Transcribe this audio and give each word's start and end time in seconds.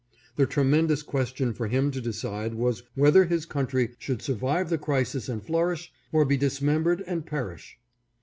The 0.35 0.47
tremendous 0.47 1.03
question 1.03 1.53
for 1.53 1.67
him 1.67 1.91
to 1.91 2.01
decide 2.01 2.55
was 2.55 2.81
whether 2.95 3.25
his 3.25 3.45
country 3.45 3.93
should 3.99 4.19
survive 4.23 4.71
the 4.71 4.79
crisis 4.79 5.29
and 5.29 5.43
flourish, 5.43 5.93
or 6.11 6.25
be 6.25 6.37
dismembered 6.37 7.03
and 7.05 7.23
perish. 7.23 7.77